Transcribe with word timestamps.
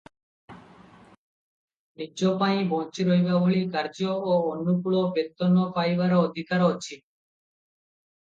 ନିଜ 2.01 2.29
ପାଇଁ 2.39 2.63
ବଞ୍ଚି 2.71 3.05
ରହିବା 3.09 3.35
ଭଳି 3.43 3.61
କାର୍ଯ୍ୟ 3.75 4.09
ଓ 4.35 4.37
ଅନୁକୂଳ 4.55 5.03
ବେତନ 5.19 5.67
ପାଇବାର 5.77 6.23
ଅଧିକାର 6.29 6.73
ଅଛି। 6.77 6.97